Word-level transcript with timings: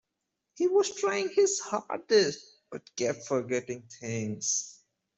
He 0.55 0.67
was 0.67 0.95
trying 0.95 1.29
his 1.29 1.59
hardest, 1.59 2.41
but 2.71 2.81
kept 2.95 3.27
forgetting 3.27 3.83
things. 3.83 4.79